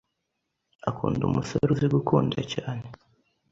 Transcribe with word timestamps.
akunda 0.89 1.21
umusore 1.29 1.67
uzi 1.73 1.87
gukunda 1.95 2.37
cyane 2.53 2.85